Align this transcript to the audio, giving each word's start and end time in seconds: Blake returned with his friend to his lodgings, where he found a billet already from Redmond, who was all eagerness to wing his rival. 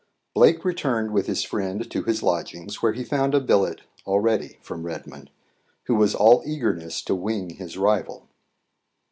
Blake 0.33 0.65
returned 0.65 1.11
with 1.11 1.27
his 1.27 1.43
friend 1.43 1.87
to 1.91 2.01
his 2.01 2.23
lodgings, 2.23 2.81
where 2.81 2.93
he 2.93 3.03
found 3.03 3.35
a 3.35 3.39
billet 3.39 3.81
already 4.07 4.57
from 4.59 4.83
Redmond, 4.83 5.29
who 5.83 5.93
was 5.93 6.15
all 6.15 6.41
eagerness 6.43 7.03
to 7.03 7.13
wing 7.13 7.51
his 7.57 7.77
rival. 7.77 8.27